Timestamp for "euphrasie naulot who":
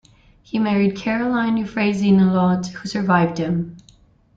1.57-2.87